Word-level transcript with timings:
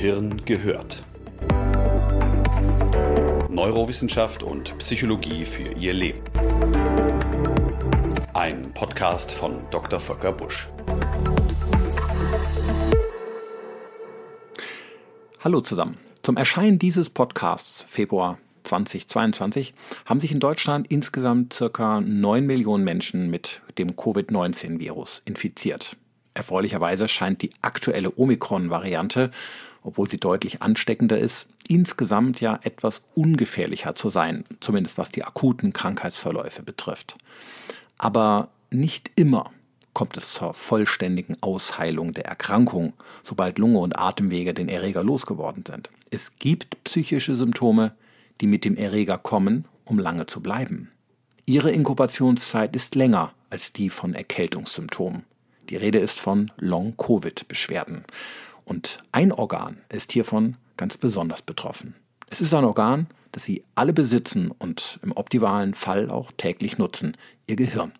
Gehirn 0.00 0.34
gehört. 0.46 1.02
Neurowissenschaft 3.50 4.42
und 4.42 4.78
Psychologie 4.78 5.44
für 5.44 5.74
Ihr 5.74 5.92
Leben. 5.92 6.22
Ein 8.32 8.72
Podcast 8.72 9.30
von 9.30 9.62
Dr. 9.70 10.00
Volker 10.00 10.32
Busch. 10.32 10.70
Hallo 15.40 15.60
zusammen. 15.60 15.98
Zum 16.22 16.38
Erscheinen 16.38 16.78
dieses 16.78 17.10
Podcasts 17.10 17.84
Februar 17.86 18.38
2022 18.62 19.74
haben 20.06 20.20
sich 20.20 20.32
in 20.32 20.40
Deutschland 20.40 20.90
insgesamt 20.90 21.52
circa 21.52 22.00
9 22.00 22.46
Millionen 22.46 22.84
Menschen 22.84 23.28
mit 23.28 23.60
dem 23.76 23.96
Covid-19-Virus 23.96 25.20
infiziert. 25.26 25.98
Erfreulicherweise 26.32 27.06
scheint 27.06 27.42
die 27.42 27.50
aktuelle 27.60 28.16
Omikron-Variante, 28.16 29.30
obwohl 29.82 30.08
sie 30.08 30.18
deutlich 30.18 30.62
ansteckender 30.62 31.18
ist, 31.18 31.46
insgesamt 31.68 32.40
ja 32.40 32.58
etwas 32.62 33.02
ungefährlicher 33.14 33.94
zu 33.94 34.10
sein, 34.10 34.44
zumindest 34.60 34.98
was 34.98 35.10
die 35.10 35.24
akuten 35.24 35.72
Krankheitsverläufe 35.72 36.62
betrifft. 36.62 37.16
Aber 37.98 38.48
nicht 38.70 39.10
immer 39.16 39.50
kommt 39.92 40.16
es 40.16 40.32
zur 40.34 40.54
vollständigen 40.54 41.36
Ausheilung 41.42 42.12
der 42.12 42.26
Erkrankung, 42.26 42.92
sobald 43.22 43.58
Lunge 43.58 43.78
und 43.78 43.98
Atemwege 43.98 44.54
den 44.54 44.68
Erreger 44.68 45.02
losgeworden 45.02 45.64
sind. 45.66 45.90
Es 46.10 46.32
gibt 46.38 46.82
psychische 46.84 47.36
Symptome, 47.36 47.92
die 48.40 48.46
mit 48.46 48.64
dem 48.64 48.76
Erreger 48.76 49.18
kommen, 49.18 49.66
um 49.84 49.98
lange 49.98 50.26
zu 50.26 50.40
bleiben. 50.40 50.90
Ihre 51.46 51.70
Inkubationszeit 51.72 52.76
ist 52.76 52.94
länger 52.94 53.32
als 53.50 53.72
die 53.72 53.90
von 53.90 54.14
Erkältungssymptomen. 54.14 55.24
Die 55.68 55.76
Rede 55.76 55.98
ist 55.98 56.18
von 56.18 56.50
Long-Covid-Beschwerden. 56.58 58.04
Und 58.64 58.98
ein 59.12 59.32
Organ 59.32 59.78
ist 59.88 60.12
hiervon 60.12 60.56
ganz 60.76 60.96
besonders 60.96 61.42
betroffen. 61.42 61.94
Es 62.28 62.40
ist 62.40 62.54
ein 62.54 62.64
Organ, 62.64 63.06
das 63.32 63.44
Sie 63.44 63.64
alle 63.74 63.92
besitzen 63.92 64.50
und 64.50 64.98
im 65.02 65.12
optimalen 65.12 65.74
Fall 65.74 66.10
auch 66.10 66.32
täglich 66.36 66.78
nutzen, 66.78 67.16
Ihr 67.46 67.56
Gehirn. 67.56 67.92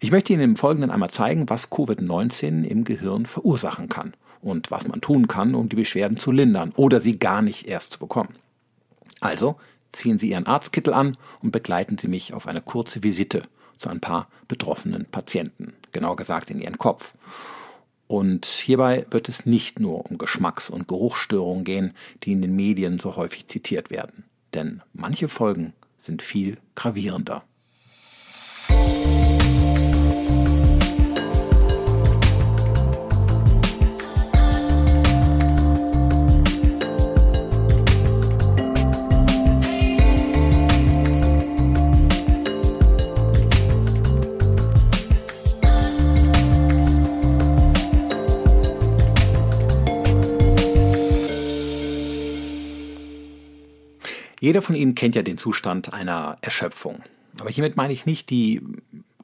Ich 0.00 0.10
möchte 0.10 0.32
Ihnen 0.32 0.42
im 0.42 0.56
Folgenden 0.56 0.90
einmal 0.90 1.10
zeigen, 1.10 1.48
was 1.48 1.70
Covid-19 1.70 2.64
im 2.64 2.84
Gehirn 2.84 3.26
verursachen 3.26 3.88
kann 3.88 4.14
und 4.42 4.70
was 4.70 4.86
man 4.86 5.00
tun 5.00 5.28
kann, 5.28 5.54
um 5.54 5.68
die 5.68 5.76
Beschwerden 5.76 6.16
zu 6.16 6.32
lindern 6.32 6.72
oder 6.76 7.00
sie 7.00 7.18
gar 7.18 7.42
nicht 7.42 7.66
erst 7.66 7.92
zu 7.92 7.98
bekommen. 7.98 8.36
Also 9.20 9.56
ziehen 9.92 10.18
Sie 10.18 10.30
Ihren 10.30 10.46
Arztkittel 10.46 10.92
an 10.92 11.16
und 11.42 11.52
begleiten 11.52 11.98
Sie 11.98 12.08
mich 12.08 12.34
auf 12.34 12.46
eine 12.46 12.60
kurze 12.60 13.02
Visite 13.02 13.42
zu 13.78 13.88
ein 13.88 14.00
paar 14.00 14.28
betroffenen 14.48 15.06
Patienten, 15.06 15.74
genauer 15.92 16.16
gesagt 16.16 16.50
in 16.50 16.60
ihren 16.60 16.78
Kopf. 16.78 17.14
Und 18.08 18.46
hierbei 18.46 19.06
wird 19.10 19.28
es 19.28 19.46
nicht 19.46 19.80
nur 19.80 20.08
um 20.08 20.18
Geschmacks- 20.18 20.70
und 20.70 20.86
Geruchsstörungen 20.86 21.64
gehen, 21.64 21.94
die 22.22 22.32
in 22.32 22.42
den 22.42 22.54
Medien 22.54 22.98
so 22.98 23.16
häufig 23.16 23.46
zitiert 23.48 23.90
werden. 23.90 24.24
Denn 24.54 24.82
manche 24.92 25.28
Folgen 25.28 25.72
sind 25.98 26.22
viel 26.22 26.58
gravierender. 26.74 27.42
Jeder 54.46 54.62
von 54.62 54.76
Ihnen 54.76 54.94
kennt 54.94 55.16
ja 55.16 55.24
den 55.24 55.38
Zustand 55.38 55.92
einer 55.92 56.36
Erschöpfung. 56.40 57.02
Aber 57.40 57.50
hiermit 57.50 57.76
meine 57.76 57.92
ich 57.92 58.06
nicht 58.06 58.30
die 58.30 58.62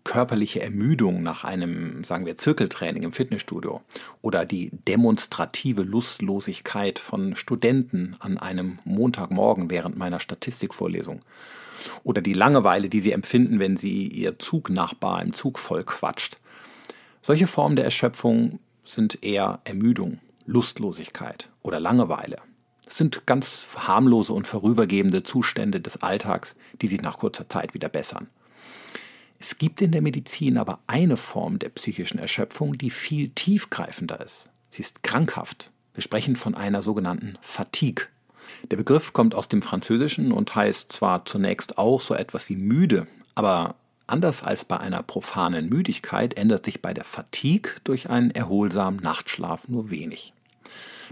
körperliche 0.02 0.60
Ermüdung 0.60 1.22
nach 1.22 1.44
einem, 1.44 2.02
sagen 2.02 2.26
wir, 2.26 2.38
Zirkeltraining 2.38 3.04
im 3.04 3.12
Fitnessstudio 3.12 3.82
oder 4.20 4.44
die 4.44 4.70
demonstrative 4.88 5.84
Lustlosigkeit 5.84 6.98
von 6.98 7.36
Studenten 7.36 8.16
an 8.19 8.36
einem 8.36 8.80
Montagmorgen 8.84 9.70
während 9.70 9.96
meiner 9.96 10.19
Statistikvorlesung 10.19 11.20
oder 12.02 12.20
die 12.20 12.32
Langeweile, 12.32 12.88
die 12.88 12.98
sie 12.98 13.12
empfinden, 13.12 13.60
wenn 13.60 13.76
sie 13.76 14.08
ihr 14.08 14.41
Zugnachbar 14.41 15.22
im 15.22 15.34
Zug 15.34 15.60
voll 15.60 15.84
quatscht. 15.84 16.38
Solche 17.20 17.46
Formen 17.46 17.76
der 17.76 17.84
Erschöpfung 17.84 18.58
sind 18.84 19.22
eher 19.22 19.60
Ermüdung, 19.62 20.19
Lustlosigkeit 20.46 21.48
oder 21.62 21.78
Langeweile. 21.78 22.38
Sind 22.92 23.26
ganz 23.26 23.64
harmlose 23.75 24.34
und 24.34 24.47
vorübergehende 24.47 25.22
Zustände 25.22 25.80
des 25.80 26.03
Alltags, 26.03 26.54
die 26.82 26.88
sich 26.88 27.00
nach 27.00 27.16
kurzer 27.16 27.48
Zeit 27.48 27.72
wieder 27.72 27.88
bessern. 27.88 28.28
Es 29.41 29.56
gibt 29.56 29.80
in 29.80 29.92
der 29.92 30.03
Medizin 30.03 30.58
aber 30.58 30.78
eine 30.86 31.16
Form 31.16 31.58
der 31.58 31.70
psychischen 31.70 32.19
Erschöpfung, 32.19 32.76
die 32.76 32.91
viel 32.91 33.31
tiefgreifender 33.31 34.20
ist. 34.20 34.50
Sie 34.69 34.82
ist 34.82 35.02
krankhaft. 35.02 35.70
Wir 35.94 36.02
sprechen 36.02 36.36
von 36.36 36.54
einer 36.54 36.82
sogenannten 36.82 37.38
Fatigue. 37.41 38.08
Der 38.70 38.76
Begriff 38.76 39.14
kommt 39.14 39.34
aus 39.34 39.48
dem 39.48 39.62
Französischen 39.62 40.31
und 40.31 40.54
heißt 40.54 40.92
zwar 40.92 41.25
zunächst 41.25 41.78
auch 41.78 42.02
so 42.02 42.14
etwas 42.14 42.50
wie 42.50 42.56
müde, 42.56 43.06
aber 43.34 43.75
anders 44.06 44.42
als 44.42 44.66
bei 44.66 44.78
einer 44.78 45.02
profanen 45.02 45.70
Müdigkeit 45.70 46.34
ändert 46.34 46.66
sich 46.66 46.82
bei 46.82 46.92
der 46.92 47.04
Fatigue 47.04 47.72
durch 47.84 48.10
einen 48.10 48.32
erholsamen 48.32 49.00
Nachtschlaf 49.00 49.66
nur 49.66 49.88
wenig. 49.88 50.34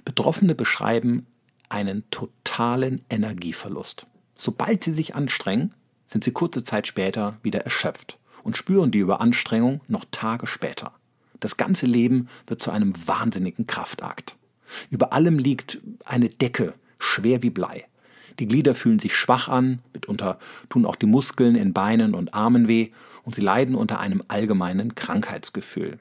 Betroffene 0.05 0.55
beschreiben 0.55 1.27
einen 1.71 2.09
totalen 2.11 3.03
Energieverlust. 3.09 4.07
Sobald 4.37 4.85
sie 4.85 4.95
sich 4.95 5.15
anstrengen, 5.15 5.75
sind 6.07 6.25
sie 6.25 6.33
kurze 6.33 6.63
Zeit 6.63 6.87
später 6.87 7.39
wieder 7.43 7.61
erschöpft 7.61 8.19
und 8.43 8.57
spüren 8.57 8.91
die 8.91 8.99
Überanstrengung 8.99 9.81
noch 9.89 10.05
Tage 10.11 10.47
später. 10.47 10.93
Das 11.39 11.57
ganze 11.57 11.87
Leben 11.87 12.29
wird 12.47 12.61
zu 12.61 12.71
einem 12.71 12.93
wahnsinnigen 13.07 13.67
Kraftakt. 13.67 14.37
Über 14.91 15.13
allem 15.13 15.39
liegt 15.39 15.81
eine 16.05 16.29
Decke, 16.29 16.75
schwer 16.99 17.43
wie 17.43 17.51
Blei. 17.51 17.87
Die 18.39 18.47
Glieder 18.47 18.75
fühlen 18.75 18.99
sich 18.99 19.15
schwach 19.15 19.49
an, 19.49 19.81
mitunter 19.93 20.39
tun 20.69 20.87
auch 20.87 20.97
die 20.97 21.07
Muskeln 21.07 21.57
in 21.57 21.73
Beinen 21.73 22.15
und 22.15 22.35
Armen 22.35 22.69
weh 22.69 22.91
und 23.23 23.35
sie 23.35 23.43
leiden 23.43 23.75
unter 23.75 24.01
einem 24.01 24.23
allgemeinen 24.29 24.95
Krankheitsgefühl. 24.95 25.99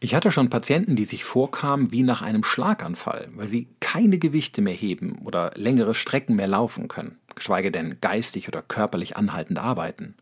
Ich 0.00 0.14
hatte 0.14 0.30
schon 0.30 0.50
Patienten, 0.50 0.96
die 0.96 1.04
sich 1.04 1.24
vorkamen 1.24 1.92
wie 1.92 2.02
nach 2.02 2.22
einem 2.22 2.44
Schlaganfall, 2.44 3.28
weil 3.34 3.48
sie 3.48 3.68
keine 3.80 4.18
Gewichte 4.18 4.62
mehr 4.62 4.74
heben 4.74 5.18
oder 5.24 5.52
längere 5.54 5.94
Strecken 5.94 6.36
mehr 6.36 6.48
laufen 6.48 6.88
können, 6.88 7.18
geschweige 7.34 7.70
denn 7.70 7.98
geistig 8.00 8.48
oder 8.48 8.62
körperlich 8.62 9.16
anhaltend 9.16 9.58
arbeiten. 9.58 10.14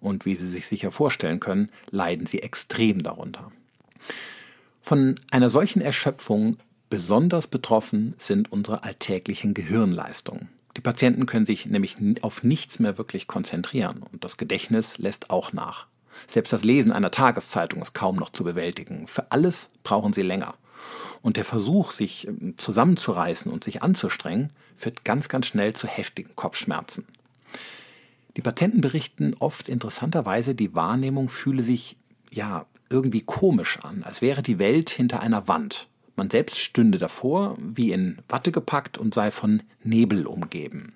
Und 0.00 0.26
wie 0.26 0.36
Sie 0.36 0.48
sich 0.48 0.66
sicher 0.66 0.90
vorstellen 0.90 1.40
können, 1.40 1.70
leiden 1.90 2.26
sie 2.26 2.42
extrem 2.42 3.02
darunter. 3.02 3.50
Von 4.82 5.18
einer 5.30 5.48
solchen 5.48 5.80
Erschöpfung 5.80 6.58
besonders 6.90 7.46
betroffen 7.46 8.14
sind 8.18 8.52
unsere 8.52 8.84
alltäglichen 8.84 9.54
Gehirnleistungen. 9.54 10.50
Die 10.76 10.82
Patienten 10.82 11.24
können 11.24 11.46
sich 11.46 11.66
nämlich 11.66 11.96
auf 12.20 12.42
nichts 12.42 12.78
mehr 12.78 12.98
wirklich 12.98 13.26
konzentrieren 13.26 14.02
und 14.12 14.24
das 14.24 14.36
Gedächtnis 14.36 14.98
lässt 14.98 15.30
auch 15.30 15.52
nach. 15.54 15.86
Selbst 16.26 16.52
das 16.52 16.64
Lesen 16.64 16.92
einer 16.92 17.10
Tageszeitung 17.10 17.82
ist 17.82 17.94
kaum 17.94 18.16
noch 18.16 18.30
zu 18.30 18.44
bewältigen. 18.44 19.06
Für 19.06 19.30
alles 19.30 19.70
brauchen 19.82 20.12
sie 20.12 20.22
länger. 20.22 20.54
Und 21.22 21.36
der 21.36 21.44
Versuch, 21.44 21.90
sich 21.90 22.28
ähm, 22.28 22.54
zusammenzureißen 22.56 23.50
und 23.50 23.64
sich 23.64 23.82
anzustrengen, 23.82 24.52
führt 24.76 25.04
ganz, 25.04 25.28
ganz 25.28 25.46
schnell 25.46 25.72
zu 25.74 25.86
heftigen 25.86 26.36
Kopfschmerzen. 26.36 27.06
Die 28.36 28.42
Patienten 28.42 28.80
berichten 28.80 29.34
oft 29.38 29.68
interessanterweise, 29.68 30.54
die 30.54 30.74
Wahrnehmung 30.74 31.28
fühle 31.28 31.62
sich 31.62 31.96
ja 32.30 32.66
irgendwie 32.90 33.22
komisch 33.22 33.78
an, 33.82 34.02
als 34.02 34.22
wäre 34.22 34.42
die 34.42 34.58
Welt 34.58 34.90
hinter 34.90 35.20
einer 35.20 35.48
Wand. 35.48 35.88
Man 36.16 36.30
selbst 36.30 36.58
stünde 36.58 36.98
davor, 36.98 37.56
wie 37.58 37.92
in 37.92 38.18
Watte 38.28 38.52
gepackt 38.52 38.98
und 38.98 39.14
sei 39.14 39.30
von 39.30 39.62
Nebel 39.82 40.26
umgeben. 40.26 40.94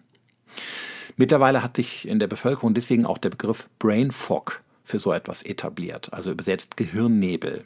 Mittlerweile 1.17 1.63
hat 1.63 1.77
sich 1.77 2.07
in 2.07 2.19
der 2.19 2.29
Bevölkerung 2.29 2.75
deswegen 2.75 3.07
auch 3.07 3.19
der 3.19 3.31
Begriff 3.31 3.69
Brain 3.79 4.11
Fog 4.11 4.63
für 4.89 4.99
so 4.99 5.13
etwas 5.13 5.43
etabliert, 5.43 6.13
also 6.13 6.31
übersetzt 6.31 6.77
Gehirnnebel. 6.77 7.65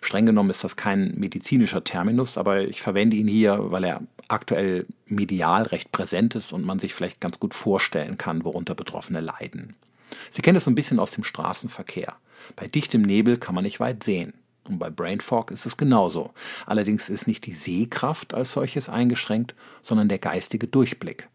Streng 0.00 0.26
genommen 0.26 0.50
ist 0.50 0.64
das 0.64 0.76
kein 0.76 1.14
medizinischer 1.16 1.84
Terminus, 1.84 2.38
aber 2.38 2.62
ich 2.62 2.82
verwende 2.82 3.16
ihn 3.16 3.28
hier, 3.28 3.70
weil 3.70 3.84
er 3.84 4.02
aktuell 4.28 4.86
medial 5.06 5.62
recht 5.64 5.92
präsent 5.92 6.34
ist 6.34 6.52
und 6.52 6.64
man 6.64 6.78
sich 6.78 6.94
vielleicht 6.94 7.20
ganz 7.20 7.38
gut 7.38 7.54
vorstellen 7.54 8.18
kann, 8.18 8.44
worunter 8.44 8.74
Betroffene 8.74 9.20
leiden. 9.20 9.76
Sie 10.30 10.42
kennen 10.42 10.56
es 10.56 10.64
so 10.64 10.70
ein 10.70 10.74
bisschen 10.76 10.98
aus 10.98 11.10
dem 11.10 11.24
Straßenverkehr. 11.24 12.14
Bei 12.56 12.66
dichtem 12.66 13.02
Nebel 13.02 13.36
kann 13.36 13.54
man 13.54 13.64
nicht 13.64 13.80
weit 13.80 14.02
sehen. 14.02 14.34
Und 14.64 14.78
bei 14.78 14.90
Brain 14.90 15.20
Fog 15.20 15.52
ist 15.52 15.66
es 15.66 15.76
genauso. 15.76 16.32
Allerdings 16.64 17.08
ist 17.08 17.28
nicht 17.28 17.46
die 17.46 17.54
Sehkraft 17.54 18.34
als 18.34 18.52
solches 18.52 18.88
eingeschränkt, 18.88 19.54
sondern 19.82 20.08
der 20.08 20.18
geistige 20.18 20.66
Durchblick. 20.66 21.28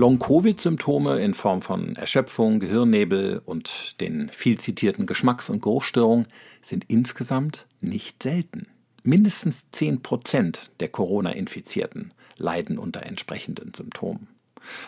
Long-Covid-Symptome 0.00 1.20
in 1.20 1.34
Form 1.34 1.60
von 1.60 1.94
Erschöpfung, 1.94 2.58
Gehirnnebel 2.58 3.42
und 3.44 4.00
den 4.00 4.30
viel 4.30 4.58
zitierten 4.58 5.04
Geschmacks- 5.04 5.50
und 5.50 5.60
Geruchsstörungen 5.60 6.26
sind 6.62 6.86
insgesamt 6.88 7.66
nicht 7.82 8.22
selten. 8.22 8.66
Mindestens 9.02 9.70
10 9.72 10.00
Prozent 10.00 10.70
der 10.80 10.88
Corona-Infizierten 10.88 12.14
leiden 12.38 12.78
unter 12.78 13.02
entsprechenden 13.02 13.74
Symptomen. 13.74 14.28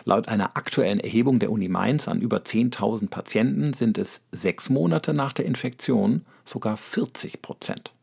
Laut 0.03 0.29
einer 0.29 0.57
aktuellen 0.57 0.99
Erhebung 0.99 1.37
der 1.37 1.51
Uni 1.51 1.67
Mainz 1.69 2.07
an 2.07 2.19
über 2.19 2.37
10.000 2.37 3.11
Patienten 3.11 3.73
sind 3.73 3.99
es 3.99 4.21
sechs 4.31 4.71
Monate 4.71 5.13
nach 5.13 5.33
der 5.33 5.45
Infektion 5.45 6.25
sogar 6.43 6.75
40 6.75 7.43
Prozent. 7.43 7.93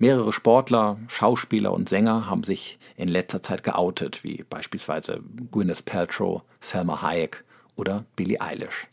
Mehrere 0.00 0.32
Sportler, 0.32 0.96
Schauspieler 1.08 1.74
und 1.74 1.90
Sänger 1.90 2.24
haben 2.24 2.42
sich 2.42 2.78
in 2.96 3.06
letzter 3.06 3.42
Zeit 3.42 3.62
geoutet, 3.62 4.24
wie 4.24 4.46
beispielsweise 4.48 5.20
Gwyneth 5.50 5.84
Paltrow, 5.84 6.40
Selma 6.58 7.02
Hayek 7.02 7.44
oder 7.76 8.06
Billie 8.16 8.40
Eilish. 8.40 8.88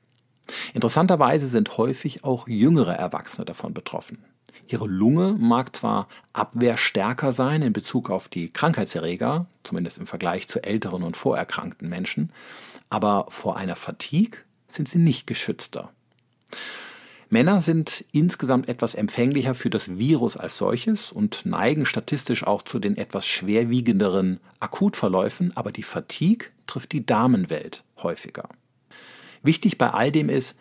Interessanterweise 0.73 1.47
sind 1.47 1.77
häufig 1.77 2.25
auch 2.25 2.49
jüngere 2.49 2.93
Erwachsene 2.93 3.45
davon 3.45 3.73
betroffen. 3.73 4.25
Ihre 4.67 4.85
Lunge 4.85 5.37
mag 5.39 5.73
zwar 5.77 6.09
abwehrstärker 6.33 7.31
sein 7.31 7.61
in 7.61 7.71
Bezug 7.71 8.09
auf 8.09 8.27
die 8.27 8.51
Krankheitserreger, 8.51 9.45
zumindest 9.63 9.99
im 9.99 10.07
Vergleich 10.07 10.49
zu 10.49 10.61
älteren 10.61 11.03
und 11.03 11.15
vorerkrankten 11.15 11.87
Menschen, 11.87 12.33
aber 12.89 13.27
vor 13.29 13.55
einer 13.55 13.77
Fatigue 13.77 14.39
sind 14.67 14.89
sie 14.89 14.99
nicht 14.99 15.25
geschützter. 15.25 15.89
Männer 17.29 17.59
sind 17.61 18.05
insgesamt 18.11 18.69
etwas 18.69 18.95
empfänglicher 18.95 19.53
für 19.53 19.69
das 19.69 19.97
Virus 19.97 20.37
als 20.37 20.57
solches 20.57 21.11
und 21.11 21.45
neigen 21.45 21.85
statistisch 21.85 22.45
auch 22.45 22.61
zu 22.61 22.79
den 22.79 22.95
etwas 22.95 23.27
schwerwiegenderen 23.27 24.39
Akutverläufen, 24.59 25.55
aber 25.55 25.71
die 25.71 25.83
Fatigue 25.83 26.47
trifft 26.67 26.93
die 26.93 27.05
Damenwelt 27.05 27.83
häufiger. 28.01 28.47
Wichtig 29.43 29.77
bei 29.77 29.89
all 29.89 30.11
dem 30.11 30.29
ist, 30.29 30.55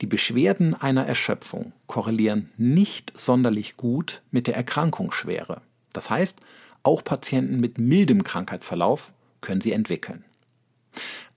die 0.00 0.06
Beschwerden 0.06 0.74
einer 0.74 1.06
Erschöpfung 1.06 1.72
korrelieren 1.86 2.50
nicht 2.56 3.12
sonderlich 3.16 3.76
gut 3.76 4.22
mit 4.30 4.46
der 4.46 4.56
Erkrankungsschwere. 4.56 5.62
Das 5.92 6.10
heißt, 6.10 6.38
auch 6.82 7.02
Patienten 7.02 7.60
mit 7.60 7.78
mildem 7.78 8.24
Krankheitsverlauf 8.24 9.12
können 9.40 9.60
sie 9.60 9.72
entwickeln. 9.72 10.24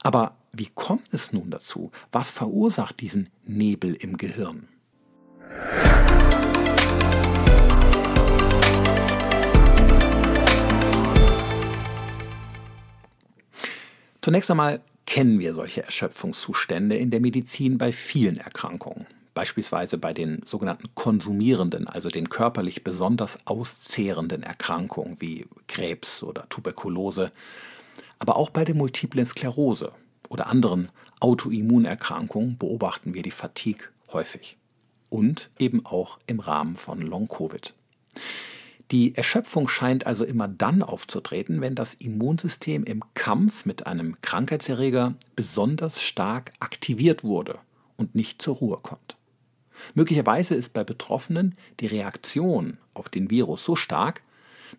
Aber 0.02 0.36
wie 0.58 0.70
kommt 0.74 1.14
es 1.14 1.34
nun 1.34 1.52
dazu? 1.52 1.92
Was 2.12 2.30
verursacht 2.30 3.00
diesen 3.00 3.30
Nebel 3.46 3.94
im 3.94 4.18
Gehirn? 4.18 4.68
Zunächst 14.22 14.52
einmal 14.52 14.82
kennen 15.06 15.40
wir 15.40 15.54
solche 15.54 15.84
Erschöpfungszustände 15.84 16.98
in 16.98 17.12
der 17.12 17.22
Medizin 17.22 17.78
bei 17.78 17.94
vielen 17.94 18.38
Erkrankungen, 18.38 19.06
beispielsweise 19.34 19.98
bei 19.98 20.14
den 20.14 20.42
sogenannten 20.46 20.90
konsumierenden, 20.96 21.88
also 21.88 22.10
den 22.10 22.28
körperlich 22.28 22.84
besonders 22.84 23.38
auszehrenden 23.46 24.44
Erkrankungen 24.44 25.16
wie 25.20 25.46
Krebs 25.68 26.24
oder 26.24 26.50
Tuberkulose, 26.50 27.32
aber 28.20 28.36
auch 28.36 28.50
bei 28.50 28.66
der 28.66 28.76
multiplen 28.76 29.26
Sklerose 29.26 29.94
oder 30.30 30.48
anderen 30.48 30.90
Autoimmunerkrankungen 31.20 32.58
beobachten 32.58 33.14
wir 33.14 33.24
die 33.24 33.32
Fatigue 33.32 33.88
häufig. 34.12 34.58
Und 35.10 35.50
eben 35.58 35.86
auch 35.86 36.20
im 36.28 36.40
Rahmen 36.40 36.76
von 36.76 37.02
Long-Covid. 37.02 37.74
Die 38.92 39.16
Erschöpfung 39.16 39.68
scheint 39.68 40.06
also 40.06 40.24
immer 40.24 40.48
dann 40.48 40.82
aufzutreten, 40.82 41.60
wenn 41.60 41.76
das 41.76 41.94
Immunsystem 41.94 42.84
im 42.86 43.04
Kampf 43.14 43.66
mit 43.66 43.86
einem 43.86 44.16
Krankheitserreger 44.22 45.16
besonders 45.36 46.02
stark 46.02 46.54
aktiviert 46.60 47.24
wurde 47.24 47.60
und 47.98 48.16
nicht 48.16 48.42
zur 48.42 48.56
Ruhe 48.56 48.78
kommt. 48.82 49.18
Möglicherweise 49.94 50.56
ist 50.56 50.74
bei 50.74 50.84
Betroffenen 50.84 51.56
die 51.80 51.88
Reaktion 51.88 52.78
auf 52.94 53.10
den 53.10 53.30
Virus 53.30 53.64
so 53.64 53.76
stark, 53.76 54.22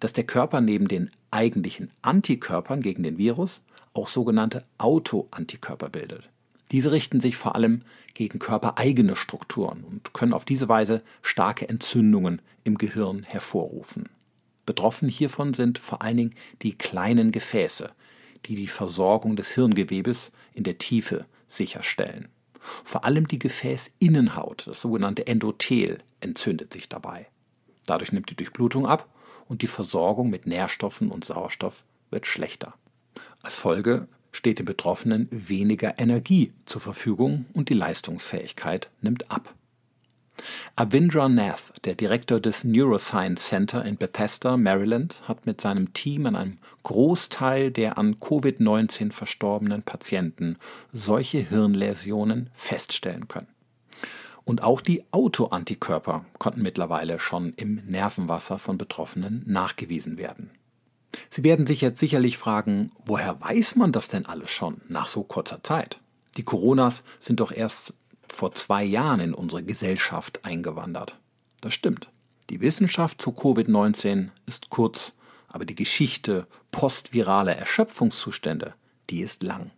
dass 0.00 0.12
der 0.12 0.24
Körper 0.24 0.60
neben 0.60 0.88
den 0.88 1.10
eigentlichen 1.30 1.90
Antikörpern 2.02 2.80
gegen 2.80 3.02
den 3.02 3.18
Virus 3.18 3.60
auch 3.98 4.08
sogenannte 4.08 4.64
Autoantikörper 4.78 5.88
bildet. 5.88 6.30
Diese 6.70 6.92
richten 6.92 7.20
sich 7.20 7.36
vor 7.36 7.54
allem 7.54 7.80
gegen 8.14 8.38
körpereigene 8.38 9.16
Strukturen 9.16 9.84
und 9.84 10.12
können 10.12 10.32
auf 10.32 10.44
diese 10.44 10.68
Weise 10.68 11.02
starke 11.22 11.68
Entzündungen 11.68 12.42
im 12.64 12.78
Gehirn 12.78 13.22
hervorrufen. 13.22 14.08
Betroffen 14.66 15.08
hiervon 15.08 15.54
sind 15.54 15.78
vor 15.78 16.02
allen 16.02 16.16
Dingen 16.16 16.34
die 16.62 16.76
kleinen 16.76 17.32
Gefäße, 17.32 17.90
die 18.46 18.54
die 18.54 18.66
Versorgung 18.66 19.34
des 19.34 19.52
Hirngewebes 19.52 20.30
in 20.52 20.64
der 20.64 20.78
Tiefe 20.78 21.26
sicherstellen. 21.46 22.28
Vor 22.84 23.04
allem 23.04 23.26
die 23.26 23.38
Gefäßinnenhaut, 23.38 24.66
das 24.66 24.80
sogenannte 24.80 25.26
Endothel, 25.26 25.98
entzündet 26.20 26.72
sich 26.72 26.88
dabei. 26.88 27.26
Dadurch 27.86 28.12
nimmt 28.12 28.30
die 28.30 28.36
Durchblutung 28.36 28.86
ab 28.86 29.08
und 29.48 29.62
die 29.62 29.66
Versorgung 29.66 30.28
mit 30.28 30.46
Nährstoffen 30.46 31.10
und 31.10 31.24
Sauerstoff 31.24 31.84
wird 32.10 32.26
schlechter. 32.26 32.74
Als 33.43 33.55
Folge 33.55 34.08
steht 34.32 34.58
dem 34.58 34.67
Betroffenen 34.67 35.29
weniger 35.31 35.99
Energie 35.99 36.52
zur 36.67 36.81
Verfügung 36.81 37.46
und 37.55 37.69
die 37.69 37.75
Leistungsfähigkeit 37.75 38.90
nimmt 39.00 39.31
ab. 39.31 39.55
Avindra 40.76 41.29
Nath, 41.29 41.73
der 41.85 41.94
Direktor 41.94 42.40
des 42.40 42.64
Neuroscience 42.64 43.49
Center 43.49 43.85
in 43.85 43.96
Bethesda, 43.96 44.56
Maryland, 44.56 45.23
hat 45.26 45.46
mit 45.46 45.61
seinem 45.61 45.93
Team 45.93 46.26
an 46.26 46.37
einem 46.37 46.58
Großteil 46.85 47.70
der 47.70 47.99
an 47.99 48.17
Covid-19 48.20 49.12
verstorbenen 49.12 49.82
Patienten 49.82 50.56
solche 50.93 51.38
Hirnläsionen 51.38 52.50
feststellen 52.55 53.26
können. 53.29 53.49
Und 54.44 54.62
auch 54.62 54.81
die 54.81 55.05
Autoantikörper 55.11 56.25
konnten 56.38 56.62
mittlerweile 56.62 57.19
schon 57.19 57.52
im 57.56 57.82
Nervenwasser 57.87 58.58
von 58.58 58.79
Betroffenen 58.79 59.43
nachgewiesen 59.46 60.17
werden. 60.17 60.50
Sie 61.30 61.44
werden 61.44 61.66
sich 61.66 61.80
jetzt 61.80 62.00
sicherlich 62.00 62.38
fragen, 62.38 62.92
woher 63.04 63.40
weiß 63.40 63.76
man 63.76 63.92
das 63.92 64.08
denn 64.08 64.26
alles 64.26 64.50
schon 64.50 64.80
nach 64.88 65.08
so 65.08 65.22
kurzer 65.22 65.62
Zeit? 65.62 66.00
Die 66.36 66.42
Coronas 66.42 67.02
sind 67.18 67.40
doch 67.40 67.52
erst 67.52 67.94
vor 68.28 68.52
zwei 68.52 68.84
Jahren 68.84 69.20
in 69.20 69.34
unsere 69.34 69.62
Gesellschaft 69.62 70.44
eingewandert. 70.44 71.18
Das 71.60 71.74
stimmt. 71.74 72.10
Die 72.50 72.60
Wissenschaft 72.60 73.20
zu 73.20 73.30
Covid-19 73.30 74.28
ist 74.46 74.70
kurz, 74.70 75.12
aber 75.48 75.64
die 75.64 75.74
Geschichte 75.74 76.46
postviraler 76.70 77.56
Erschöpfungszustände, 77.56 78.74
die 79.10 79.20
ist 79.20 79.42
lang. 79.42 79.70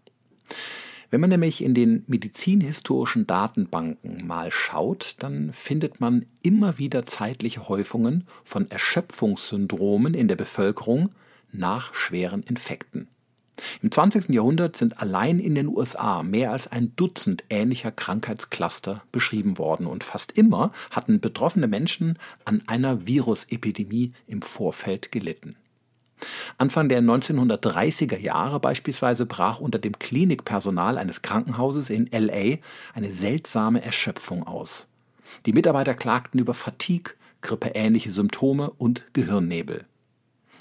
Wenn 1.11 1.21
man 1.21 1.31
nämlich 1.31 1.63
in 1.63 1.75
den 1.75 2.05
medizinhistorischen 2.07 3.27
Datenbanken 3.27 4.27
mal 4.27 4.53
schaut, 4.53 5.17
dann 5.19 5.53
findet 5.53 6.01
man 6.01 6.27
immer 6.43 6.79
wieder 6.79 7.05
zeitliche 7.05 7.69
Häufungen 7.69 8.29
von 8.45 8.71
Erschöpfungssyndromen 8.71 10.15
in 10.15 10.29
der 10.29 10.37
Bevölkerung 10.37 11.11
nach 11.51 11.95
schweren 11.95 12.45
Infekten. 12.45 13.09
Im 13.83 13.91
20. 13.91 14.31
Jahrhundert 14.31 14.77
sind 14.77 15.01
allein 15.01 15.39
in 15.39 15.55
den 15.55 15.69
USA 15.69 16.23
mehr 16.23 16.53
als 16.53 16.69
ein 16.69 16.95
Dutzend 16.97 17.45
ähnlicher 17.51 17.91
Krankheitscluster 17.91 19.03
beschrieben 19.13 19.59
worden 19.59 19.87
und 19.87 20.05
fast 20.05 20.33
immer 20.33 20.73
hatten 20.91 21.21
betroffene 21.21 21.69
Menschen 21.69 22.19
an 22.45 22.63
einer 22.69 23.07
Virusepidemie 23.07 24.13
im 24.27 24.43
Vorfeld 24.43 25.13
gelitten. 25.13 25.57
Anfang 26.59 26.89
der 26.89 27.03
1930er 27.03 28.19
Jahre 28.19 28.61
beispielsweise 28.61 29.27
brach 29.27 29.61
unter 29.61 29.79
dem 29.79 29.99
Klinikpersonal 29.99 30.99
eines 30.99 31.23
Krankenhauses 31.23 31.91
in 31.91 32.09
LA 32.13 32.59
eine 32.95 33.13
seltsame 33.13 33.83
Erschöpfung 33.83 34.47
aus. 34.47 34.87
Die 35.47 35.53
Mitarbeiter 35.53 35.95
klagten 35.95 36.41
über 36.41 36.55
Fatigue, 36.55 37.15
grippeähnliche 37.41 38.13
Symptome 38.13 38.71
und 38.71 39.05
Gehirnnebel. 39.13 39.87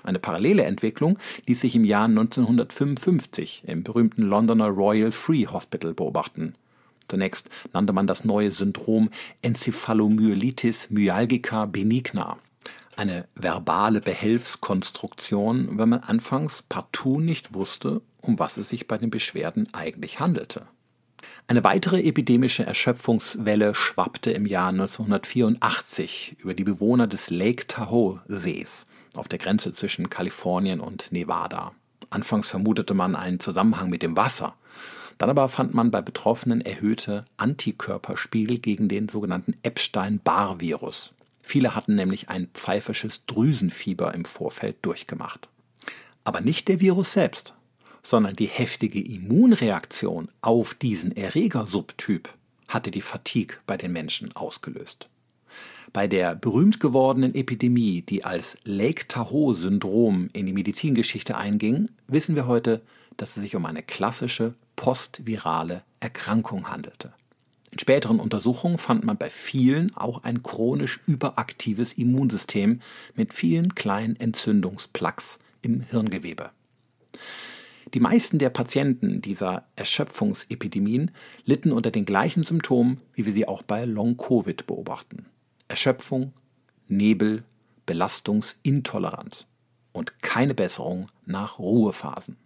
Eine 0.03 0.19
parallele 0.19 0.63
Entwicklung 0.63 1.17
ließ 1.45 1.59
sich 1.59 1.75
im 1.75 1.83
Jahr 1.83 2.05
1955 2.05 3.63
im 3.67 3.83
berühmten 3.83 4.23
Londoner 4.23 4.69
Royal 4.69 5.11
Free 5.11 5.45
Hospital 5.45 5.93
beobachten. 5.93 6.55
Zunächst 7.09 7.49
nannte 7.73 7.91
man 7.91 8.07
das 8.07 8.23
neue 8.23 8.51
Syndrom 8.51 9.09
Enzephalomyelitis 9.41 10.89
myalgica 10.89 11.65
benigna. 11.65 12.37
Eine 12.99 13.29
verbale 13.33 14.01
Behelfskonstruktion, 14.01 15.79
wenn 15.79 15.87
man 15.87 16.01
anfangs 16.01 16.63
partout 16.63 17.21
nicht 17.21 17.53
wusste, 17.53 18.01
um 18.19 18.39
was 18.39 18.57
es 18.57 18.67
sich 18.67 18.89
bei 18.89 18.97
den 18.97 19.09
Beschwerden 19.09 19.69
eigentlich 19.71 20.19
handelte. 20.19 20.67
Eine 21.47 21.63
weitere 21.63 22.01
epidemische 22.01 22.65
Erschöpfungswelle 22.65 23.73
schwappte 23.73 24.31
im 24.31 24.45
Jahr 24.45 24.67
1984 24.71 26.35
über 26.39 26.53
die 26.53 26.65
Bewohner 26.65 27.07
des 27.07 27.29
Lake 27.29 27.67
Tahoe 27.67 28.19
Sees 28.27 28.85
auf 29.15 29.29
der 29.29 29.39
Grenze 29.39 29.71
zwischen 29.71 30.09
Kalifornien 30.09 30.81
und 30.81 31.13
Nevada. 31.13 31.71
Anfangs 32.09 32.49
vermutete 32.49 32.95
man 32.95 33.15
einen 33.15 33.39
Zusammenhang 33.39 33.89
mit 33.89 34.03
dem 34.03 34.17
Wasser. 34.17 34.55
Dann 35.17 35.29
aber 35.29 35.47
fand 35.47 35.73
man 35.73 35.89
bei 35.89 36.01
Betroffenen 36.01 36.59
erhöhte 36.59 37.23
Antikörperspiegel 37.37 38.57
gegen 38.57 38.89
den 38.89 39.07
sogenannten 39.07 39.53
Epstein-Barr-Virus. 39.63 41.13
Viele 41.49 41.73
hatten 41.73 41.95
nämlich 41.95 42.29
ein 42.29 42.47
pfeifisches 42.53 43.25
Drüsenfieber 43.25 44.13
im 44.13 44.23
Vorfeld 44.23 44.77
durchgemacht. 44.83 45.49
Aber 46.23 46.41
nicht 46.41 46.67
der 46.67 46.79
Virus 46.79 47.13
selbst. 47.13 47.55
sondern 48.03 48.35
die 48.35 48.45
heftige 48.45 49.01
Immunreaktion 49.03 50.29
auf 50.41 50.73
diesen 50.75 51.15
Erregersubtyp 51.17 52.29
hatte 52.67 52.91
die 52.91 53.01
Fatigue 53.01 53.57
bei 53.65 53.77
den 53.77 53.91
Menschen 53.91 54.33
ausgelöst. 54.35 55.09
Bei 55.91 56.07
der 56.07 56.35
berühmt 56.35 56.79
gewordenen 56.79 57.33
Epidemie, 57.33 58.03
die 58.03 58.23
als 58.23 58.57
Lake 58.63 59.07
Tahoe-Syndrom 59.07 60.29
in 60.33 60.45
die 60.45 60.53
Medizingeschichte 60.53 61.35
einging, 61.35 61.89
wissen 62.07 62.35
wir 62.35 62.45
heute, 62.45 62.81
dass 63.17 63.35
es 63.35 63.43
sich 63.43 63.55
um 63.55 63.65
eine 63.65 63.81
klassische 63.83 64.53
postvirale 64.75 65.81
Erkrankung 65.99 66.69
handelte. 66.69 67.11
In 67.71 67.79
späteren 67.79 68.19
Untersuchungen 68.19 68.77
fand 68.77 69.03
man 69.03 69.17
bei 69.17 69.29
vielen 69.29 69.95
auch 69.95 70.23
ein 70.23 70.41
chronisch 70.41 70.99
überaktives 71.05 71.93
Immunsystem 71.93 72.81
mit 73.15 73.33
vielen 73.33 73.75
kleinen 73.75 74.15
Entzündungsplaques 74.15 75.39
im 75.61 75.81
Hirngewebe. 75.81 76.51
Die 77.93 77.99
meisten 77.99 78.37
der 78.37 78.49
Patienten 78.49 79.21
dieser 79.21 79.65
Erschöpfungsepidemien 79.75 81.11
litten 81.45 81.71
unter 81.71 81.89
den 81.89 82.05
gleichen 82.05 82.43
Symptomen, 82.43 83.01
wie 83.13 83.25
wir 83.25 83.33
sie 83.33 83.47
auch 83.47 83.63
bei 83.63 83.85
Long-Covid 83.85 84.67
beobachten. 84.67 85.25
Erschöpfung, 85.67 86.33
Nebel, 86.87 87.43
Belastungsintoleranz 87.85 89.47
und 89.91 90.21
keine 90.21 90.53
Besserung 90.53 91.09
nach 91.25 91.57
Ruhephasen. 91.57 92.37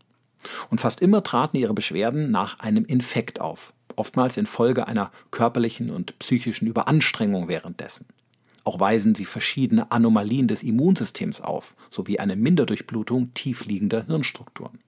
Und 0.70 0.80
fast 0.82 1.02
immer 1.02 1.24
traten 1.24 1.58
ihre 1.58 1.74
Beschwerden 1.74 2.32
nach 2.32 2.60
einem 2.60 2.86
Infekt 2.86 3.42
auf, 3.42 3.74
oftmals 3.96 4.38
infolge 4.38 4.88
einer 4.88 5.12
körperlichen 5.32 5.90
und 5.90 6.18
psychischen 6.20 6.68
Überanstrengung 6.68 7.48
währenddessen. 7.48 8.06
Auch 8.64 8.80
weisen 8.80 9.14
sie 9.14 9.26
verschiedene 9.26 9.92
Anomalien 9.92 10.48
des 10.48 10.64
Immunsystems 10.64 11.42
auf, 11.42 11.76
sowie 11.92 12.20
eine 12.20 12.36
Minderdurchblutung 12.36 13.34
tiefliegender 13.34 14.06
Hirnstrukturen. 14.06 14.80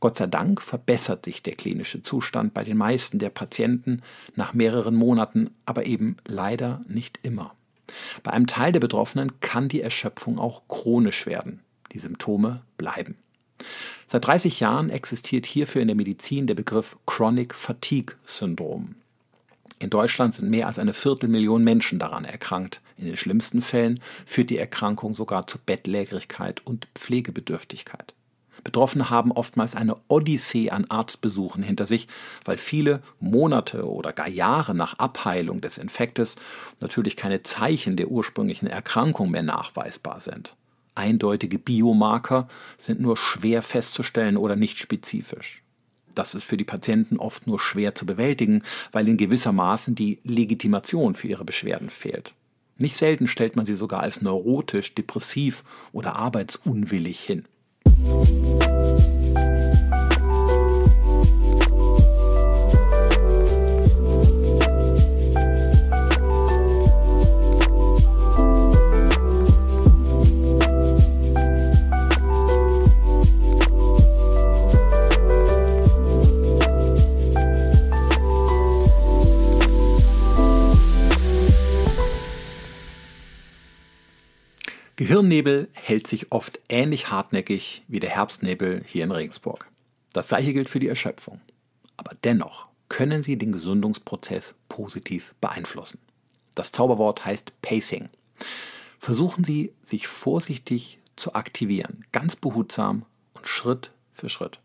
Gott 0.00 0.16
sei 0.16 0.26
Dank 0.26 0.62
verbessert 0.62 1.26
sich 1.26 1.42
der 1.42 1.56
klinische 1.56 2.02
Zustand 2.02 2.54
bei 2.54 2.64
den 2.64 2.78
meisten 2.78 3.18
der 3.18 3.30
Patienten 3.30 4.02
nach 4.34 4.54
mehreren 4.54 4.94
Monaten, 4.94 5.50
aber 5.66 5.84
eben 5.86 6.16
leider 6.26 6.82
nicht 6.88 7.20
immer. 7.22 7.54
Bei 8.22 8.32
einem 8.32 8.46
Teil 8.46 8.72
der 8.72 8.80
Betroffenen 8.80 9.40
kann 9.40 9.68
die 9.68 9.82
Erschöpfung 9.82 10.38
auch 10.38 10.62
chronisch 10.68 11.26
werden. 11.26 11.60
Die 11.92 11.98
Symptome 11.98 12.62
bleiben. 12.78 13.16
Seit 14.06 14.26
30 14.26 14.60
Jahren 14.60 14.90
existiert 14.90 15.46
hierfür 15.46 15.82
in 15.82 15.88
der 15.88 15.96
Medizin 15.96 16.46
der 16.46 16.54
Begriff 16.54 16.96
Chronic 17.06 17.54
Fatigue 17.54 18.16
Syndrom. 18.24 18.96
In 19.78 19.88
Deutschland 19.88 20.34
sind 20.34 20.50
mehr 20.50 20.66
als 20.66 20.78
eine 20.78 20.92
Viertelmillion 20.92 21.64
Menschen 21.64 21.98
daran 21.98 22.26
erkrankt. 22.26 22.82
In 22.98 23.06
den 23.06 23.16
schlimmsten 23.16 23.62
Fällen 23.62 23.98
führt 24.26 24.50
die 24.50 24.58
Erkrankung 24.58 25.14
sogar 25.14 25.46
zu 25.46 25.58
Bettlägerigkeit 25.58 26.60
und 26.66 26.86
Pflegebedürftigkeit. 26.94 28.12
Betroffene 28.62 29.08
haben 29.08 29.32
oftmals 29.32 29.74
eine 29.74 29.96
Odyssee 30.08 30.70
an 30.70 30.84
Arztbesuchen 30.90 31.62
hinter 31.62 31.86
sich, 31.86 32.08
weil 32.44 32.58
viele 32.58 33.02
Monate 33.18 33.88
oder 33.88 34.12
gar 34.12 34.28
Jahre 34.28 34.74
nach 34.74 34.98
Abheilung 34.98 35.62
des 35.62 35.78
Infektes 35.78 36.36
natürlich 36.80 37.16
keine 37.16 37.42
Zeichen 37.42 37.96
der 37.96 38.08
ursprünglichen 38.08 38.66
Erkrankung 38.66 39.30
mehr 39.30 39.42
nachweisbar 39.42 40.20
sind. 40.20 40.56
Eindeutige 40.94 41.58
Biomarker 41.58 42.48
sind 42.78 43.00
nur 43.00 43.16
schwer 43.16 43.62
festzustellen 43.62 44.36
oder 44.36 44.56
nicht 44.56 44.78
spezifisch. 44.78 45.62
Das 46.14 46.34
ist 46.34 46.44
für 46.44 46.56
die 46.56 46.64
Patienten 46.64 47.18
oft 47.18 47.46
nur 47.46 47.60
schwer 47.60 47.94
zu 47.94 48.04
bewältigen, 48.04 48.62
weil 48.92 49.08
in 49.08 49.16
gewissermaßen 49.16 49.94
die 49.94 50.18
Legitimation 50.24 51.14
für 51.14 51.28
ihre 51.28 51.44
Beschwerden 51.44 51.90
fehlt. 51.90 52.34
Nicht 52.76 52.96
selten 52.96 53.26
stellt 53.26 53.56
man 53.56 53.66
sie 53.66 53.74
sogar 53.74 54.00
als 54.00 54.22
neurotisch, 54.22 54.94
depressiv 54.94 55.64
oder 55.92 56.16
arbeitsunwillig 56.16 57.20
hin. 57.20 57.44
Gehirnnebel 85.42 85.68
hält 85.72 86.06
sich 86.06 86.32
oft 86.32 86.60
ähnlich 86.68 87.10
hartnäckig 87.10 87.82
wie 87.88 88.00
der 88.00 88.10
Herbstnebel 88.10 88.82
hier 88.86 89.04
in 89.04 89.10
Regensburg. 89.10 89.66
Das 90.12 90.28
gleiche 90.28 90.52
gilt 90.52 90.68
für 90.68 90.80
die 90.80 90.88
Erschöpfung. 90.88 91.40
Aber 91.96 92.14
dennoch 92.24 92.66
können 92.88 93.22
sie 93.22 93.36
den 93.36 93.52
Gesundungsprozess 93.52 94.54
positiv 94.68 95.34
beeinflussen. 95.40 95.98
Das 96.54 96.72
Zauberwort 96.72 97.24
heißt 97.24 97.52
Pacing. 97.62 98.08
Versuchen 98.98 99.44
Sie, 99.44 99.72
sich 99.82 100.08
vorsichtig 100.08 100.98
zu 101.16 101.34
aktivieren, 101.34 102.04
ganz 102.12 102.36
behutsam 102.36 103.06
und 103.32 103.48
Schritt 103.48 103.92
für 104.12 104.28
Schritt. 104.28 104.60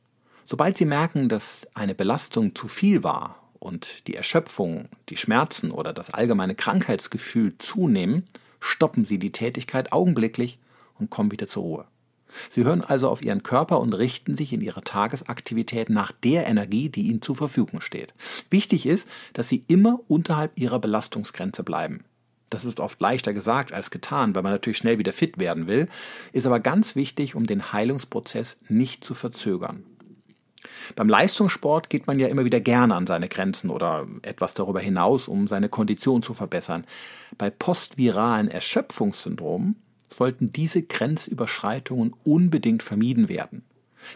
Sobald 0.46 0.77
Sie 0.77 0.86
merken, 0.86 1.29
dass 1.29 1.67
eine 1.74 1.96
Belastung 1.96 2.53
zu 2.53 2.67
viel 2.67 3.03
war 3.03 3.41
und 3.60 4.08
die 4.08 4.15
Erschöpfung, 4.15 4.89
die 5.08 5.17
Schmerzen 5.17 5.72
oder 5.72 5.94
das 5.94 6.10
allgemeine 6.10 6.55
Krankheitsgefühl 6.55 7.58
zunehmen, 7.60 8.25
stoppen 8.60 9.05
Sie 9.05 9.20
die 9.20 9.32
Tätigkeit 9.32 9.94
augenblicklich 9.94 10.60
und 11.00 11.10
kommen 11.10 11.32
wieder 11.32 11.48
zur 11.48 11.64
Ruhe. 11.64 11.86
Sie 12.50 12.64
hören 12.64 12.82
also 12.82 13.10
auf 13.10 13.22
Ihren 13.22 13.44
Körper 13.44 13.80
und 13.80 13.94
richten 13.94 14.36
sich 14.36 14.52
in 14.52 14.62
Ihrer 14.62 14.82
Tagesaktivität 14.82 15.90
nach 15.90 16.12
der 16.12 16.48
Energie, 16.48 16.90
die 16.90 17.04
Ihnen 17.04 17.22
zur 17.22 17.36
Verfügung 17.36 17.82
steht. 17.82 18.14
Wichtig 18.50 18.86
ist, 18.86 19.08
dass 19.34 19.50
Sie 19.50 19.64
immer 19.68 20.00
unterhalb 20.08 20.52
Ihrer 20.56 20.80
Belastungsgrenze 20.80 21.64
bleiben. 21.64 22.04
Das 22.50 22.66
ist 22.66 22.80
oft 22.80 23.02
leichter 23.02 23.34
gesagt 23.34 23.74
als 23.74 23.90
getan, 23.90 24.36
weil 24.36 24.44
man 24.44 24.52
natürlich 24.52 24.78
schnell 24.78 25.00
wieder 25.00 25.14
fit 25.14 25.40
werden 25.40 25.68
will, 25.68 25.88
ist 26.32 26.46
aber 26.46 26.60
ganz 26.60 26.96
wichtig, 26.96 27.36
um 27.36 27.48
den 27.48 27.74
Heilungsprozess 27.74 28.58
nicht 28.70 29.04
zu 29.04 29.14
verzögern. 29.14 29.84
Beim 30.96 31.10
Leistungssport 31.10 31.90
geht 31.90 32.08
man 32.08 32.20
ja 32.20 32.28
immer 32.28 32.46
wieder 32.46 32.60
gerne 32.60 32.96
an 32.96 33.08
seine 33.08 33.30
Grenzen 33.30 33.70
oder 33.70 34.08
etwas 34.22 34.54
darüber 34.54 34.80
hinaus, 34.80 35.28
um 35.28 35.48
seine 35.48 35.70
Kondition 35.70 36.22
zu 36.22 36.34
verbessern. 36.34 36.86
Bei 37.38 37.50
postviralen 37.50 38.50
Erschöpfungssyndromen 38.50 39.75
sollten 40.10 40.52
diese 40.52 40.82
Grenzüberschreitungen 40.84 42.14
unbedingt 42.24 42.84
vermieden 42.84 43.30
werden. 43.30 43.64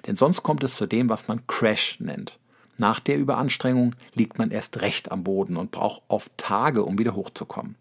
Denn 0.06 0.16
sonst 0.16 0.44
kommt 0.44 0.64
es 0.64 0.76
zu 0.76 0.86
dem, 0.86 1.10
was 1.10 1.28
man 1.28 1.46
Crash 1.48 2.00
nennt. 2.00 2.38
Nach 2.78 3.00
der 3.00 3.18
Überanstrengung 3.18 3.96
liegt 4.14 4.38
man 4.38 4.52
erst 4.52 4.82
recht 4.82 5.12
am 5.12 5.24
Boden 5.24 5.58
und 5.58 5.72
braucht 5.72 6.02
oft 6.08 6.32
Tage, 6.38 6.84
um 6.84 6.98
wieder 6.98 7.16
hochzukommen. 7.16 7.76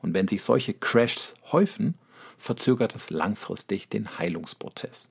Und 0.00 0.14
wenn 0.14 0.28
sich 0.28 0.42
solche 0.42 0.74
Crashs 0.74 1.34
häufen, 1.50 1.94
verzögert 2.38 2.94
das 2.94 3.10
langfristig 3.10 3.88
den 3.88 4.18
Heilungsprozess. 4.18 5.08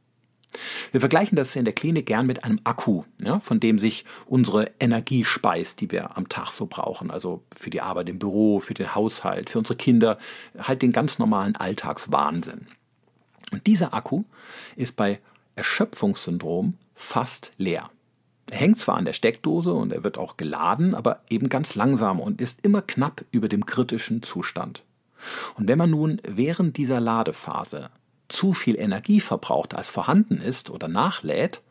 Wir 0.92 1.00
vergleichen 1.00 1.36
das 1.36 1.56
in 1.56 1.66
der 1.66 1.74
Klinik 1.74 2.06
gern 2.06 2.28
mit 2.28 2.44
einem 2.44 2.60
Akku, 2.64 3.04
ja, 3.22 3.40
von 3.40 3.60
dem 3.60 3.80
sich 3.80 4.06
unsere 4.26 4.72
Energie 4.80 5.26
speist, 5.26 5.82
die 5.82 5.92
wir 5.92 6.18
am 6.18 6.30
Tag 6.30 6.52
so 6.52 6.66
brauchen. 6.66 7.12
Also 7.12 7.44
für 7.56 7.70
die 7.70 7.82
Arbeit 7.82 8.10
im 8.10 8.20
Büro, 8.20 8.60
für 8.60 8.74
den 8.74 8.94
Haushalt, 8.94 9.50
für 9.50 9.60
unsere 9.60 9.78
Kinder, 9.78 10.18
halt 10.58 10.82
den 10.82 10.92
ganz 10.92 11.20
normalen 11.20 11.56
Alltagswahnsinn. 11.56 12.68
Und 13.52 13.68
dieser 13.68 13.94
Akku 13.94 14.24
ist 14.76 14.96
bei 14.96 15.20
Erschöpfungssyndrom 15.56 16.78
fast 16.96 17.52
leer. 17.58 17.90
Er 18.50 18.58
hängt 18.58 18.80
zwar 18.80 18.98
an 18.98 19.06
der 19.06 19.14
Steckdose 19.14 19.74
und 19.74 19.92
er 19.94 20.04
wird 20.04 20.18
auch 20.18 20.38
geladen, 20.38 20.96
aber 20.96 21.22
eben 21.30 21.50
ganz 21.50 21.76
langsam 21.76 22.20
und 22.20 22.42
ist 22.42 22.60
immer 22.64 22.82
knapp 22.82 23.24
über 23.32 23.48
dem 23.48 23.66
kritischen 23.66 24.22
Zustand. 24.22 24.84
Und 25.56 25.68
wenn 25.68 25.78
man 25.78 25.92
nun 25.92 26.22
während 26.28 26.78
dieser 26.78 27.00
Ladephase 27.00 27.90
zu 28.28 28.54
viel 28.54 28.78
Energie 28.78 29.20
verbraucht, 29.20 29.74
als 29.74 29.88
vorhanden 29.88 30.40
ist 30.42 30.70
oder 30.70 30.88
nachlädt, 30.88 31.62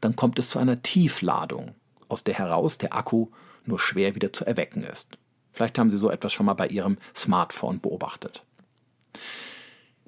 dann 0.00 0.16
kommt 0.16 0.38
es 0.38 0.50
zu 0.50 0.58
einer 0.58 0.82
Tiefladung, 0.82 1.74
aus 2.08 2.24
der 2.24 2.34
heraus 2.34 2.78
der 2.78 2.94
Akku 2.94 3.28
nur 3.64 3.78
schwer 3.78 4.14
wieder 4.14 4.32
zu 4.32 4.44
erwecken 4.44 4.82
ist. 4.82 5.18
Vielleicht 5.50 5.78
haben 5.78 5.90
Sie 5.90 5.98
so 5.98 6.10
etwas 6.10 6.32
schon 6.32 6.46
mal 6.46 6.54
bei 6.54 6.68
Ihrem 6.68 6.98
Smartphone 7.14 7.80
beobachtet. 7.80 8.44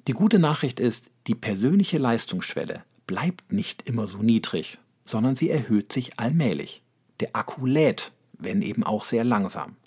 Die 0.07 0.13
gute 0.13 0.39
Nachricht 0.39 0.79
ist, 0.79 1.09
die 1.27 1.35
persönliche 1.35 1.97
Leistungsschwelle 1.97 2.83
bleibt 3.07 3.51
nicht 3.51 3.87
immer 3.87 4.07
so 4.07 4.19
niedrig, 4.19 4.77
sondern 5.05 5.35
sie 5.35 5.49
erhöht 5.49 5.91
sich 5.91 6.19
allmählich. 6.19 6.83
Der 7.19 7.35
Akku 7.35 7.65
lädt, 7.65 8.11
wenn 8.33 8.61
eben 8.61 8.83
auch 8.83 9.03
sehr 9.03 9.23
langsam. 9.23 9.77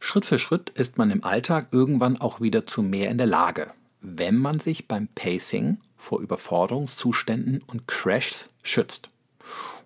Schritt 0.00 0.26
für 0.26 0.38
Schritt 0.38 0.70
ist 0.70 0.98
man 0.98 1.10
im 1.10 1.24
Alltag 1.24 1.68
irgendwann 1.72 2.20
auch 2.20 2.40
wieder 2.40 2.66
zu 2.66 2.82
mehr 2.82 3.10
in 3.10 3.18
der 3.18 3.26
Lage 3.26 3.72
wenn 4.00 4.36
man 4.36 4.60
sich 4.60 4.88
beim 4.88 5.08
Pacing 5.08 5.78
vor 5.96 6.20
Überforderungszuständen 6.20 7.62
und 7.66 7.88
Crashs 7.88 8.50
schützt. 8.62 9.10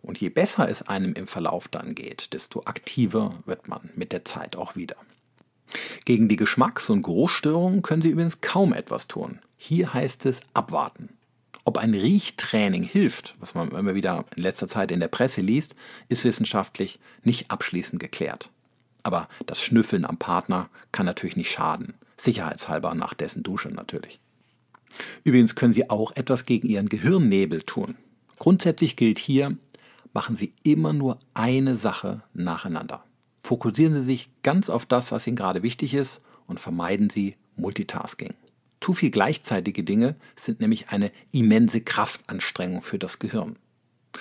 Und 0.02 0.20
je 0.20 0.28
besser 0.28 0.68
es 0.68 0.82
einem 0.82 1.14
im 1.14 1.26
Verlauf 1.26 1.68
dann 1.68 1.94
geht, 1.94 2.32
desto 2.32 2.62
aktiver 2.64 3.34
wird 3.46 3.68
man 3.68 3.90
mit 3.94 4.12
der 4.12 4.24
Zeit 4.24 4.56
auch 4.56 4.76
wieder. 4.76 4.96
Gegen 6.04 6.28
die 6.28 6.36
Geschmacks- 6.36 6.90
und 6.90 7.02
Geruchsstörungen 7.02 7.82
können 7.82 8.02
Sie 8.02 8.10
übrigens 8.10 8.40
kaum 8.40 8.72
etwas 8.72 9.08
tun. 9.08 9.38
Hier 9.56 9.94
heißt 9.94 10.26
es 10.26 10.40
abwarten. 10.54 11.10
Ob 11.64 11.78
ein 11.78 11.94
Riechtraining 11.94 12.82
hilft, 12.82 13.36
was 13.38 13.54
man 13.54 13.70
immer 13.70 13.94
wieder 13.94 14.24
in 14.36 14.42
letzter 14.42 14.66
Zeit 14.66 14.90
in 14.90 14.98
der 14.98 15.08
Presse 15.08 15.40
liest, 15.40 15.76
ist 16.08 16.24
wissenschaftlich 16.24 16.98
nicht 17.22 17.50
abschließend 17.50 18.00
geklärt. 18.00 18.50
Aber 19.04 19.28
das 19.46 19.62
Schnüffeln 19.62 20.04
am 20.04 20.16
Partner 20.16 20.68
kann 20.90 21.06
natürlich 21.06 21.36
nicht 21.36 21.52
schaden. 21.52 21.94
Sicherheitshalber 22.22 22.94
nach 22.94 23.14
dessen 23.14 23.42
Dusche 23.42 23.68
natürlich. 23.68 24.20
Übrigens 25.24 25.54
können 25.54 25.72
Sie 25.72 25.90
auch 25.90 26.14
etwas 26.16 26.44
gegen 26.44 26.68
Ihren 26.68 26.88
Gehirnnebel 26.88 27.62
tun. 27.62 27.96
Grundsätzlich 28.38 28.96
gilt 28.96 29.18
hier, 29.18 29.56
machen 30.12 30.36
Sie 30.36 30.52
immer 30.62 30.92
nur 30.92 31.18
eine 31.34 31.76
Sache 31.76 32.22
nacheinander. 32.34 33.04
Fokussieren 33.42 33.94
Sie 33.94 34.02
sich 34.02 34.30
ganz 34.42 34.70
auf 34.70 34.86
das, 34.86 35.10
was 35.12 35.26
Ihnen 35.26 35.36
gerade 35.36 35.62
wichtig 35.62 35.94
ist 35.94 36.20
und 36.46 36.60
vermeiden 36.60 37.10
Sie 37.10 37.36
Multitasking. 37.56 38.34
Zu 38.80 38.94
viel 38.94 39.10
gleichzeitige 39.10 39.84
Dinge 39.84 40.16
sind 40.36 40.60
nämlich 40.60 40.88
eine 40.90 41.12
immense 41.30 41.80
Kraftanstrengung 41.80 42.82
für 42.82 42.98
das 42.98 43.18
Gehirn. 43.18 43.56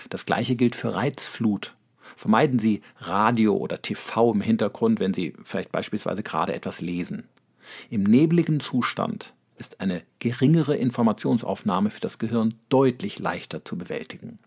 Das 0.09 0.25
gleiche 0.25 0.55
gilt 0.55 0.75
für 0.75 0.93
Reizflut. 0.93 1.75
Vermeiden 2.15 2.59
Sie 2.59 2.81
Radio 2.97 3.55
oder 3.55 3.81
TV 3.81 4.33
im 4.33 4.41
Hintergrund, 4.41 4.99
wenn 4.99 5.13
Sie 5.13 5.33
vielleicht 5.43 5.71
beispielsweise 5.71 6.23
gerade 6.23 6.53
etwas 6.53 6.81
lesen. 6.81 7.27
Im 7.89 8.03
nebligen 8.03 8.59
Zustand 8.59 9.33
ist 9.57 9.79
eine 9.79 10.01
geringere 10.19 10.75
Informationsaufnahme 10.75 11.89
für 11.91 11.99
das 11.99 12.17
Gehirn 12.17 12.55
deutlich 12.69 13.19
leichter 13.19 13.63
zu 13.63 13.77
bewältigen. 13.77 14.39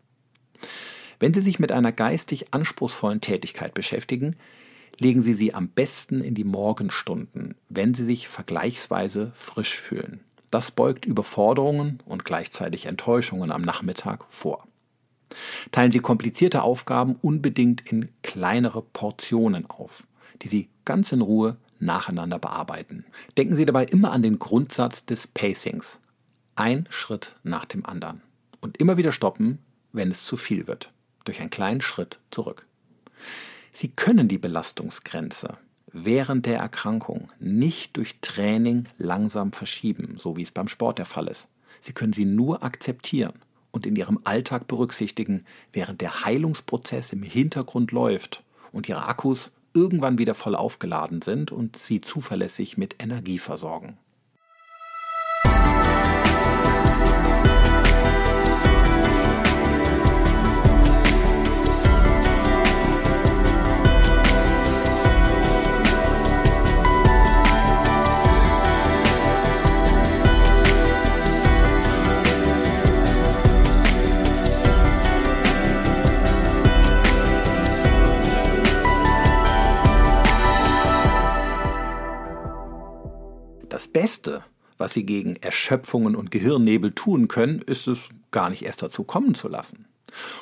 Wenn 1.20 1.32
Sie 1.32 1.40
sich 1.40 1.58
mit 1.58 1.72
einer 1.72 1.92
geistig 1.92 2.52
anspruchsvollen 2.52 3.20
Tätigkeit 3.20 3.74
beschäftigen, 3.74 4.36
legen 4.98 5.22
Sie 5.22 5.34
sie 5.34 5.54
am 5.54 5.68
besten 5.68 6.20
in 6.20 6.34
die 6.34 6.44
Morgenstunden, 6.44 7.54
wenn 7.68 7.94
Sie 7.94 8.04
sich 8.04 8.28
vergleichsweise 8.28 9.32
frisch 9.34 9.78
fühlen. 9.78 10.20
Das 10.50 10.70
beugt 10.70 11.04
Überforderungen 11.04 11.98
und 12.04 12.24
gleichzeitig 12.24 12.86
Enttäuschungen 12.86 13.50
am 13.50 13.62
Nachmittag 13.62 14.24
vor. 14.28 14.66
Teilen 15.72 15.90
Sie 15.90 15.98
komplizierte 16.00 16.62
Aufgaben 16.62 17.16
unbedingt 17.22 17.80
in 17.90 18.08
kleinere 18.22 18.82
Portionen 18.82 19.68
auf, 19.68 20.06
die 20.42 20.48
Sie 20.48 20.68
ganz 20.84 21.10
in 21.12 21.22
Ruhe 21.22 21.56
nacheinander 21.84 22.38
bearbeiten. 22.38 23.04
Denken 23.36 23.56
Sie 23.56 23.66
dabei 23.66 23.84
immer 23.84 24.12
an 24.12 24.22
den 24.22 24.38
Grundsatz 24.38 25.04
des 25.04 25.26
Pacings. 25.26 26.00
Ein 26.56 26.86
Schritt 26.90 27.36
nach 27.42 27.64
dem 27.64 27.84
anderen. 27.84 28.22
Und 28.60 28.78
immer 28.78 28.96
wieder 28.96 29.12
stoppen, 29.12 29.58
wenn 29.92 30.10
es 30.10 30.24
zu 30.24 30.36
viel 30.36 30.66
wird. 30.66 30.92
Durch 31.24 31.40
einen 31.40 31.50
kleinen 31.50 31.80
Schritt 31.80 32.18
zurück. 32.30 32.66
Sie 33.72 33.88
können 33.88 34.28
die 34.28 34.38
Belastungsgrenze 34.38 35.58
während 35.94 36.44
der 36.46 36.58
Erkrankung 36.58 37.28
nicht 37.38 37.96
durch 37.96 38.16
Training 38.20 38.84
langsam 38.98 39.52
verschieben, 39.52 40.16
so 40.18 40.36
wie 40.36 40.42
es 40.42 40.50
beim 40.50 40.68
Sport 40.68 40.98
der 40.98 41.06
Fall 41.06 41.28
ist. 41.28 41.48
Sie 41.80 41.92
können 41.92 42.12
sie 42.12 42.24
nur 42.24 42.64
akzeptieren 42.64 43.34
und 43.70 43.86
in 43.86 43.94
ihrem 43.96 44.18
Alltag 44.24 44.66
berücksichtigen, 44.66 45.46
während 45.72 46.00
der 46.00 46.24
Heilungsprozess 46.24 47.12
im 47.12 47.22
Hintergrund 47.22 47.92
läuft 47.92 48.42
und 48.72 48.88
ihre 48.88 49.06
Akkus 49.06 49.52
irgendwann 49.74 50.18
wieder 50.18 50.34
voll 50.34 50.54
aufgeladen 50.54 51.20
sind 51.20 51.52
und 51.52 51.76
sie 51.76 52.00
zuverlässig 52.00 52.78
mit 52.78 52.96
Energie 53.02 53.38
versorgen. 53.38 53.98
Das 83.74 83.88
Beste, 83.88 84.44
was 84.78 84.94
Sie 84.94 85.04
gegen 85.04 85.34
Erschöpfungen 85.34 86.14
und 86.14 86.30
Gehirnnebel 86.30 86.92
tun 86.92 87.26
können, 87.26 87.60
ist 87.60 87.88
es 87.88 88.08
gar 88.30 88.48
nicht 88.48 88.64
erst 88.64 88.82
dazu 88.82 89.02
kommen 89.02 89.34
zu 89.34 89.48
lassen. 89.48 89.86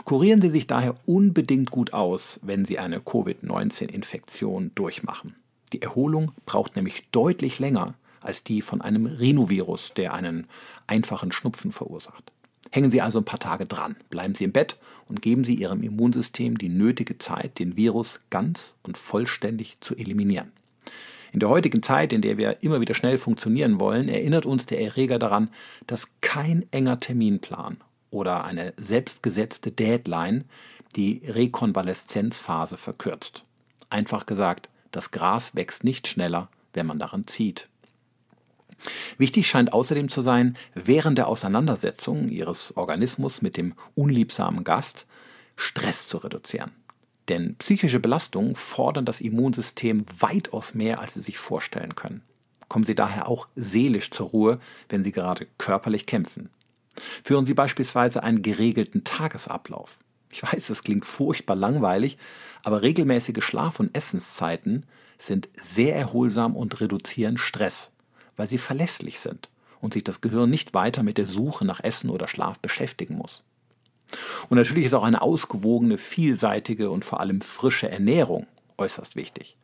Kurieren 0.05 0.43
Sie 0.43 0.51
sich 0.51 0.67
daher 0.67 0.93
unbedingt 1.07 1.71
gut 1.71 1.95
aus, 1.95 2.41
wenn 2.43 2.67
Sie 2.67 2.79
eine 2.79 3.01
Covid-19-Infektion 3.01 4.73
durchmachen. 4.75 5.35
Die 5.73 5.81
Erholung 5.81 6.33
braucht 6.45 6.77
nämlich 6.77 7.09
deutlich 7.11 7.59
länger 7.59 7.95
als 8.21 8.45
die 8.45 8.61
von 8.61 8.83
einem 8.83 9.07
Rhinovirus, 9.07 9.95
der 9.97 10.13
einen 10.13 10.47
einfachen 10.87 11.33
Schnupfen 11.33 11.73
verursacht. 11.73 12.33
Hängen 12.71 12.91
Sie 12.91 13.01
also 13.01 13.21
ein 13.21 13.25
paar 13.25 13.41
Tage 13.41 13.65
dran, 13.65 13.97
bleiben 14.11 14.35
Sie 14.35 14.45
im 14.45 14.53
Bett 14.53 14.77
und 15.09 15.23
geben 15.23 15.45
Sie 15.45 15.55
Ihrem 15.55 15.83
Immunsystem 15.83 16.59
die 16.59 16.69
nötige 16.69 17.17
Zeit, 17.17 17.59
den 17.59 17.79
Virus 17.79 18.21
ganz 18.29 18.75
und 18.83 18.99
vollständig 18.99 19.79
zu 19.81 19.97
eliminieren. 19.97 20.53
In 21.33 21.41
der 21.41 21.49
heutigen 21.49 21.83
Zeit, 21.83 22.13
in 22.13 22.21
der 22.21 22.37
wir 22.37 22.63
immer 22.63 22.81
wieder 22.83 22.95
schnell 22.95 23.17
funktionieren 23.17 23.81
wollen, 23.81 24.09
erinnert 24.09 24.45
uns 24.45 24.67
der 24.67 24.81
Erreger 24.81 25.19
daran, 25.19 25.51
dass 25.87 26.07
kein 26.21 26.67
enger 26.71 27.01
Terminplan 27.01 27.79
oder 28.11 28.45
eine 28.45 28.75
selbstgesetzte 28.77 29.73
Deadline 29.73 30.45
die 30.95 31.23
Rekonvaleszenzphase 31.27 32.77
verkürzt. 32.77 33.45
Einfach 33.89 34.27
gesagt, 34.27 34.69
das 34.91 35.11
Gras 35.11 35.57
wächst 35.57 35.85
nicht 35.85 36.07
schneller, 36.07 36.51
wenn 36.75 36.87
man 36.87 36.99
daran 36.99 37.27
zieht. 37.27 37.69
Wichtig 39.17 39.47
scheint 39.47 39.73
außerdem 39.73 40.11
zu 40.11 40.21
sein, 40.21 40.59
während 40.75 41.17
der 41.17 41.29
Auseinandersetzung 41.29 42.29
Ihres 42.29 42.77
Organismus 42.77 43.41
mit 43.41 43.57
dem 43.57 43.75
unliebsamen 43.95 44.65
Gast 44.65 45.07
Stress 45.57 46.09
zu 46.09 46.19
reduzieren. 46.19 46.73
Denn 47.29 47.57
psychische 47.57 48.01
Belastungen 48.01 48.55
fordern 48.55 49.05
das 49.05 49.21
Immunsystem 49.21 50.05
weitaus 50.19 50.75
mehr, 50.75 51.01
als 51.01 51.15
Sie 51.15 51.21
sich 51.21 51.39
vorstellen 51.39 51.95
können. 51.95 52.23
Kommen 52.69 52.85
Sie 52.85 52.95
daher 52.95 53.29
auch 53.29 53.49
seelisch 53.55 54.11
zur 54.11 54.29
Ruhe, 54.29 54.61
wenn 54.89 55.05
Sie 55.05 55.13
gerade 55.13 55.47
körperlich 55.59 56.07
kämpfen. 56.07 56.51
Führen 57.23 57.47
Sie 57.47 57.55
beispielsweise 57.55 58.23
einen 58.23 58.43
geregelten 58.43 59.05
Tagesablauf. 59.05 59.99
Ich 60.31 60.43
weiß, 60.43 60.69
das 60.69 60.83
klingt 60.83 61.05
furchtbar 61.05 61.57
langweilig, 61.57 62.17
aber 62.63 62.83
regelmäßige 62.83 63.45
Schlaf- 63.45 63.81
und 63.81 63.95
Essenszeiten 63.95 64.87
sind 65.19 65.49
sehr 65.63 65.95
erholsam 65.95 66.57
und 66.57 66.81
reduzieren 66.81 67.39
Stress, 67.39 67.93
weil 68.37 68.49
sie 68.49 68.59
verlässlich 68.59 69.21
sind 69.21 69.51
und 69.81 69.93
sich 69.93 70.05
das 70.05 70.21
Gehirn 70.21 70.51
nicht 70.51 70.75
weiter 70.75 71.03
mit 71.03 71.19
der 71.19 71.27
Suche 71.27 71.65
nach 71.65 71.81
Essen 71.81 72.11
oder 72.11 72.29
Schlaf 72.29 72.59
beschäftigen 72.59 73.17
muss. 73.17 73.45
Und 74.49 74.59
natürlich 74.59 74.87
ist 74.87 74.95
auch 74.95 75.05
eine 75.05 75.23
ausgewogene, 75.23 75.99
vielseitige 75.99 76.91
und 76.91 77.05
vor 77.05 77.21
allem 77.21 77.41
frische 77.41 77.91
Ernährung 77.91 78.47
äußerst 78.79 79.17
wichtig. 79.17 79.57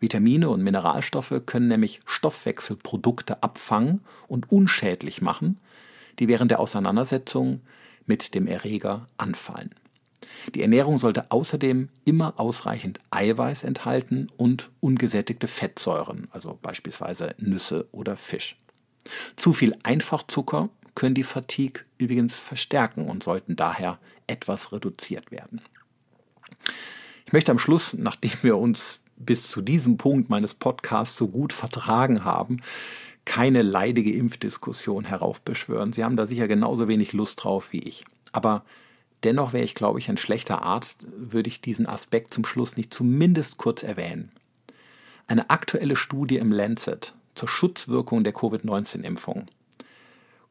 Vitamine 0.00 0.50
und 0.50 0.62
Mineralstoffe 0.62 1.42
können 1.46 1.68
nämlich 1.68 2.00
Stoffwechselprodukte 2.06 3.42
abfangen 3.42 4.00
und 4.28 4.50
unschädlich 4.50 5.22
machen, 5.22 5.58
die 6.18 6.28
während 6.28 6.50
der 6.50 6.60
Auseinandersetzung 6.60 7.60
mit 8.06 8.34
dem 8.34 8.46
Erreger 8.46 9.08
anfallen. 9.16 9.74
Die 10.54 10.62
Ernährung 10.62 10.98
sollte 10.98 11.30
außerdem 11.30 11.88
immer 12.04 12.38
ausreichend 12.38 13.00
Eiweiß 13.10 13.64
enthalten 13.64 14.26
und 14.36 14.70
ungesättigte 14.80 15.46
Fettsäuren, 15.46 16.28
also 16.30 16.58
beispielsweise 16.60 17.34
Nüsse 17.38 17.88
oder 17.92 18.16
Fisch. 18.16 18.56
Zu 19.36 19.52
viel 19.52 19.76
Einfachzucker 19.82 20.70
können 20.94 21.14
die 21.14 21.22
Fatigue 21.22 21.84
übrigens 21.98 22.36
verstärken 22.36 23.08
und 23.08 23.22
sollten 23.22 23.56
daher 23.56 23.98
etwas 24.26 24.72
reduziert 24.72 25.30
werden. 25.30 25.60
Ich 27.26 27.32
möchte 27.32 27.52
am 27.52 27.58
Schluss, 27.58 27.94
nachdem 27.94 28.32
wir 28.42 28.56
uns 28.56 29.00
bis 29.16 29.48
zu 29.48 29.62
diesem 29.62 29.96
Punkt 29.96 30.30
meines 30.30 30.54
Podcasts 30.54 31.16
so 31.16 31.28
gut 31.28 31.52
vertragen 31.52 32.24
haben, 32.24 32.58
keine 33.24 33.62
leidige 33.62 34.12
Impfdiskussion 34.12 35.04
heraufbeschwören. 35.04 35.92
Sie 35.92 36.04
haben 36.04 36.16
da 36.16 36.26
sicher 36.26 36.48
genauso 36.48 36.88
wenig 36.88 37.12
Lust 37.12 37.42
drauf 37.42 37.72
wie 37.72 37.82
ich. 37.82 38.04
Aber 38.32 38.64
dennoch 39.22 39.52
wäre 39.52 39.64
ich, 39.64 39.74
glaube 39.74 39.98
ich, 39.98 40.08
ein 40.08 40.18
schlechter 40.18 40.62
Arzt, 40.62 41.06
würde 41.16 41.48
ich 41.48 41.60
diesen 41.60 41.86
Aspekt 41.86 42.34
zum 42.34 42.44
Schluss 42.44 42.76
nicht 42.76 42.92
zumindest 42.92 43.56
kurz 43.56 43.82
erwähnen. 43.82 44.30
Eine 45.26 45.48
aktuelle 45.48 45.96
Studie 45.96 46.36
im 46.36 46.52
Lancet 46.52 47.14
zur 47.34 47.48
Schutzwirkung 47.48 48.24
der 48.24 48.34
Covid-19-Impfung 48.34 49.46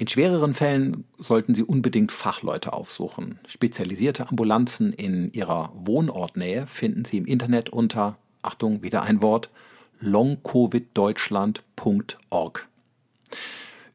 In 0.00 0.06
schwereren 0.06 0.54
Fällen 0.54 1.02
sollten 1.18 1.56
Sie 1.56 1.64
unbedingt 1.64 2.12
Fachleute 2.12 2.72
aufsuchen. 2.72 3.40
Spezialisierte 3.48 4.28
Ambulanzen 4.28 4.92
in 4.92 5.32
Ihrer 5.32 5.72
Wohnortnähe 5.74 6.68
finden 6.68 7.04
Sie 7.04 7.18
im 7.18 7.26
Internet 7.26 7.70
unter, 7.70 8.16
Achtung, 8.40 8.82
wieder 8.82 9.02
ein 9.02 9.22
Wort, 9.22 9.50
longcoviddeutschland.org. 9.98 12.68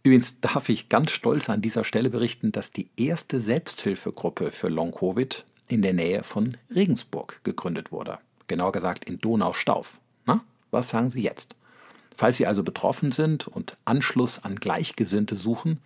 Übrigens 0.03 0.37
darf 0.41 0.67
ich 0.67 0.89
ganz 0.89 1.11
stolz 1.11 1.49
an 1.49 1.61
dieser 1.61 1.85
Stelle 1.85 2.09
berichten, 2.09 2.51
dass 2.51 2.71
die 2.71 2.89
erste 2.97 3.39
Selbsthilfegruppe 3.39 4.51
für 4.51 4.67
Long-Covid 4.67 5.45
in 5.69 5.81
der 5.81 5.93
Nähe 5.93 6.23
von 6.23 6.57
Regensburg 6.75 7.39
gegründet 7.45 7.93
wurde. 7.93 8.19
Genauer 8.47 8.73
gesagt 8.73 9.05
in 9.05 9.19
Donaustauf. 9.19 10.01
Na, 10.25 10.43
was 10.69 10.89
sagen 10.89 11.11
Sie 11.11 11.21
jetzt? 11.21 11.55
Falls 12.17 12.35
Sie 12.35 12.45
also 12.45 12.61
betroffen 12.61 13.13
sind 13.13 13.47
und 13.47 13.77
Anschluss 13.85 14.43
an 14.43 14.57
Gleichgesinnte 14.57 15.37
suchen, 15.37 15.79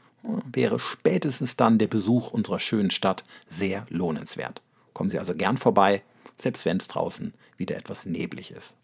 wäre 0.51 0.79
spätestens 0.79 1.55
dann 1.55 1.77
der 1.77 1.87
Besuch 1.87 2.31
unserer 2.31 2.59
schönen 2.59 2.91
Stadt 2.91 3.23
sehr 3.49 3.85
lohnenswert. 3.89 4.61
Kommen 4.93 5.09
Sie 5.09 5.19
also 5.19 5.35
gern 5.35 5.57
vorbei, 5.57 6.01
selbst 6.37 6.65
wenn 6.65 6.77
es 6.77 6.87
draußen 6.87 7.33
wieder 7.57 7.75
etwas 7.75 8.05
neblig 8.05 8.51
ist. 8.51 8.75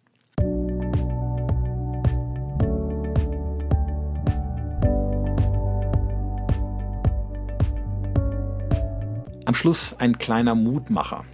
Am 9.46 9.56
Schluss 9.56 9.94
ein 10.00 10.18
kleiner 10.18 10.56
Mutmacher. 10.56 11.26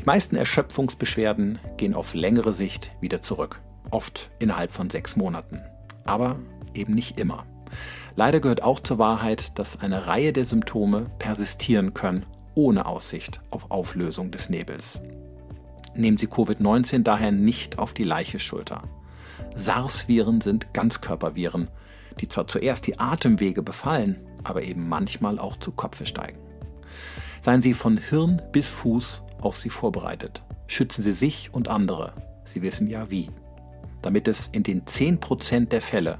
Die 0.00 0.04
meisten 0.04 0.36
Erschöpfungsbeschwerden 0.36 1.58
gehen 1.76 1.94
auf 1.94 2.14
längere 2.14 2.54
Sicht 2.54 2.90
wieder 3.00 3.20
zurück, 3.20 3.60
oft 3.90 4.30
innerhalb 4.38 4.72
von 4.72 4.88
sechs 4.88 5.16
Monaten, 5.16 5.60
aber 6.04 6.38
eben 6.74 6.94
nicht 6.94 7.20
immer. 7.20 7.46
Leider 8.14 8.40
gehört 8.40 8.62
auch 8.62 8.80
zur 8.80 8.98
Wahrheit, 8.98 9.58
dass 9.58 9.80
eine 9.80 10.06
Reihe 10.06 10.32
der 10.32 10.44
Symptome 10.44 11.06
persistieren 11.18 11.94
können, 11.94 12.24
ohne 12.54 12.86
Aussicht 12.86 13.40
auf 13.50 13.70
Auflösung 13.70 14.30
des 14.30 14.48
Nebels. 14.48 15.00
Nehmen 15.94 16.16
Sie 16.16 16.26
Covid-19 16.26 17.02
daher 17.02 17.32
nicht 17.32 17.78
auf 17.78 17.92
die 17.94 18.04
leiche 18.04 18.38
Schulter. 18.38 18.82
SARS-Viren 19.54 20.40
sind 20.40 20.72
Ganzkörperviren, 20.74 21.68
die 22.20 22.28
zwar 22.28 22.46
zuerst 22.46 22.86
die 22.86 22.98
Atemwege 22.98 23.62
befallen, 23.62 24.16
aber 24.44 24.62
eben 24.62 24.88
manchmal 24.88 25.38
auch 25.38 25.56
zu 25.56 25.72
Kopfe 25.72 26.06
steigen. 26.06 26.38
Seien 27.42 27.62
Sie 27.62 27.74
von 27.74 27.98
Hirn 27.98 28.42
bis 28.52 28.68
Fuß 28.68 29.22
auf 29.40 29.56
sie 29.56 29.70
vorbereitet. 29.70 30.42
Schützen 30.66 31.02
Sie 31.02 31.12
sich 31.12 31.50
und 31.52 31.68
andere. 31.68 32.12
Sie 32.44 32.62
wissen 32.62 32.88
ja 32.88 33.10
wie. 33.10 33.30
Damit 34.02 34.28
es 34.28 34.48
in 34.52 34.62
den 34.62 34.84
10% 34.84 35.68
der 35.68 35.80
Fälle 35.80 36.18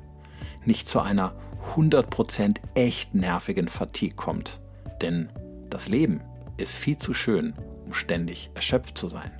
nicht 0.66 0.88
zu 0.88 1.00
einer 1.00 1.34
100% 1.74 2.56
echt 2.74 3.14
nervigen 3.14 3.68
Fatigue 3.68 4.16
kommt. 4.16 4.60
Denn 5.02 5.28
das 5.70 5.88
Leben 5.88 6.20
ist 6.56 6.74
viel 6.74 6.98
zu 6.98 7.14
schön, 7.14 7.54
um 7.84 7.94
ständig 7.94 8.50
erschöpft 8.54 8.96
zu 8.96 9.08
sein. 9.08 9.32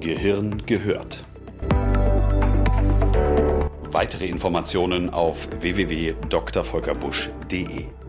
Gehirn 0.00 0.60
gehört. 0.66 1.22
Weitere 3.92 4.26
Informationen 4.26 5.10
auf 5.10 5.48
www.drvolkerbusch.de 5.60 7.99